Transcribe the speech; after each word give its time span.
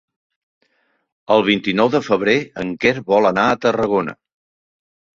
El 1.35 1.45
vint-i-nou 1.51 1.93
de 1.97 2.03
febrer 2.07 2.37
en 2.65 2.75
Quer 2.87 2.97
vol 3.13 3.33
anar 3.35 3.47
a 3.55 3.63
Tarragona. 3.69 4.21